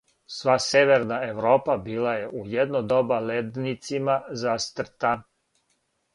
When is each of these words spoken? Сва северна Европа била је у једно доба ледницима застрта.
Сва 0.35 0.53
северна 0.67 1.19
Европа 1.25 1.75
била 1.83 2.13
је 2.21 2.31
у 2.39 2.41
једно 2.55 2.81
доба 2.95 3.21
ледницима 3.27 4.19
застрта. 4.47 5.15